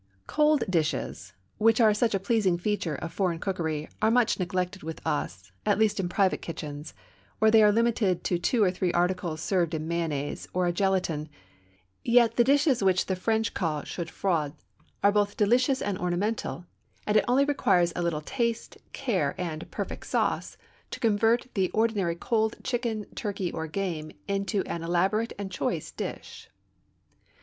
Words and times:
Cold 0.25 0.63
dishes, 0.67 1.33
which 1.59 1.79
are 1.79 1.93
such 1.93 2.15
a 2.15 2.19
pleasing 2.19 2.57
feature 2.57 2.95
of 2.95 3.13
foreign 3.13 3.37
cookery, 3.37 3.87
are 4.01 4.09
much 4.09 4.39
neglected 4.39 4.81
with 4.81 4.99
us, 5.05 5.51
at 5.63 5.77
least 5.77 5.99
in 5.99 6.09
private 6.09 6.41
kitchens, 6.41 6.95
or 7.39 7.51
they 7.51 7.61
are 7.61 7.71
limited 7.71 8.23
to 8.23 8.39
two 8.39 8.63
or 8.63 8.71
three 8.71 8.91
articles 8.93 9.41
served 9.41 9.75
in 9.75 9.87
mayonnaise, 9.87 10.47
or 10.55 10.65
a 10.65 10.71
galantine, 10.73 11.29
yet 12.03 12.35
the 12.35 12.43
dishes 12.43 12.81
which 12.83 13.05
the 13.05 13.15
French 13.15 13.53
call 13.53 13.83
chaudfroids 13.83 14.53
are 15.03 15.11
both 15.11 15.37
delicious 15.37 15.83
and 15.83 15.99
ornamental, 15.99 16.65
and 17.05 17.15
it 17.15 17.25
only 17.27 17.45
requires 17.45 17.93
a 17.95 18.01
little 18.01 18.21
taste, 18.21 18.79
care, 18.93 19.35
and 19.37 19.69
perfect 19.69 20.07
sauce 20.07 20.57
to 20.89 20.99
convert 20.99 21.45
the 21.53 21.69
ordinary 21.75 22.15
cold 22.15 22.55
chicken, 22.63 23.05
turkey, 23.13 23.51
or 23.51 23.67
game 23.67 24.09
into 24.27 24.63
an 24.63 24.81
elaborate 24.81 25.33
and 25.37 25.51
choice 25.51 25.91
dish. 25.91 26.49